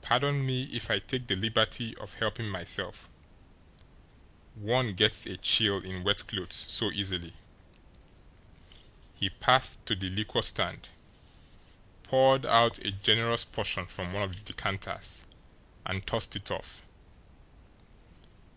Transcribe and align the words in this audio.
Pardon 0.00 0.44
me 0.44 0.64
if 0.72 0.90
I 0.90 0.98
take 0.98 1.28
the 1.28 1.36
liberty 1.36 1.96
of 1.98 2.14
helping 2.14 2.48
myself; 2.48 3.08
one 4.56 4.92
gets 4.94 5.24
a 5.24 5.36
chill 5.36 5.76
in 5.78 6.02
wet 6.02 6.26
clothes 6.26 6.66
so 6.68 6.90
easily" 6.90 7.32
he 9.14 9.30
passed 9.30 9.86
to 9.86 9.94
the 9.94 10.10
liqueur 10.10 10.42
stand, 10.42 10.88
poured 12.02 12.44
out 12.44 12.80
a 12.80 12.90
generous 12.90 13.44
portion 13.44 13.86
from 13.86 14.12
one 14.12 14.24
of 14.24 14.34
the 14.34 14.42
decanters, 14.52 15.26
and 15.86 16.04
tossed 16.08 16.34
it 16.34 16.50
off. 16.50 16.82